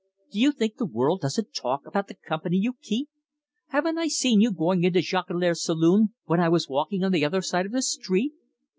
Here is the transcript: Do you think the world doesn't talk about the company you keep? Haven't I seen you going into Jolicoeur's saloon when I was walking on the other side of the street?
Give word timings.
Do 0.31 0.39
you 0.39 0.51
think 0.51 0.77
the 0.77 0.87
world 0.87 1.21
doesn't 1.21 1.53
talk 1.53 1.85
about 1.85 2.07
the 2.07 2.15
company 2.15 2.57
you 2.57 2.73
keep? 2.81 3.07
Haven't 3.67 3.99
I 3.99 4.07
seen 4.07 4.41
you 4.41 4.51
going 4.51 4.83
into 4.83 4.99
Jolicoeur's 4.99 5.61
saloon 5.63 6.15
when 6.25 6.39
I 6.39 6.49
was 6.49 6.67
walking 6.67 7.03
on 7.03 7.11
the 7.11 7.23
other 7.23 7.43
side 7.43 7.67
of 7.67 7.71
the 7.71 7.83
street? 7.83 8.33